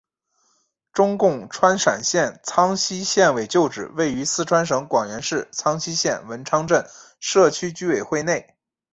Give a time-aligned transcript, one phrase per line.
[0.91, 6.87] 中共川陕省苍溪县委旧址位于四川省广元市苍溪县文昌镇
[7.19, 8.57] 社区居委会内。